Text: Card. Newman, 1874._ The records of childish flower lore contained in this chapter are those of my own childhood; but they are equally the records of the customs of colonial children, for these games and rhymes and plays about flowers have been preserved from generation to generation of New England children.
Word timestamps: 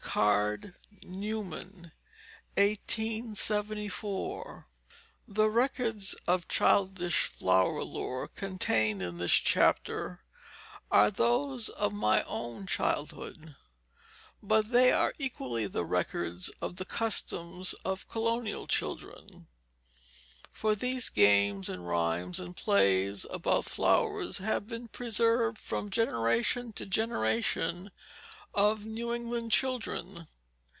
Card. 0.03 0.73
Newman, 1.03 1.91
1874._ 2.57 4.65
The 5.25 5.49
records 5.49 6.13
of 6.27 6.49
childish 6.49 7.27
flower 7.27 7.81
lore 7.81 8.27
contained 8.27 9.01
in 9.01 9.15
this 9.19 9.31
chapter 9.31 10.21
are 10.91 11.09
those 11.11 11.69
of 11.69 11.93
my 11.93 12.23
own 12.23 12.67
childhood; 12.67 13.55
but 14.43 14.71
they 14.73 14.91
are 14.91 15.13
equally 15.17 15.65
the 15.65 15.85
records 15.85 16.49
of 16.61 16.75
the 16.75 16.83
customs 16.83 17.73
of 17.85 18.09
colonial 18.09 18.67
children, 18.67 19.47
for 20.51 20.75
these 20.75 21.07
games 21.07 21.69
and 21.69 21.87
rhymes 21.87 22.37
and 22.37 22.57
plays 22.57 23.25
about 23.29 23.63
flowers 23.63 24.39
have 24.39 24.67
been 24.67 24.89
preserved 24.89 25.57
from 25.57 25.89
generation 25.89 26.73
to 26.73 26.85
generation 26.85 27.89
of 28.53 28.83
New 28.83 29.13
England 29.13 29.49
children. 29.49 30.27